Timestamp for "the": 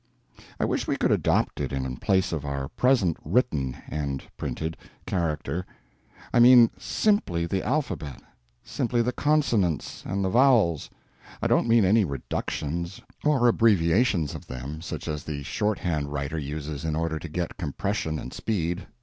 7.47-7.61, 9.03-9.11, 10.25-10.29, 15.23-15.43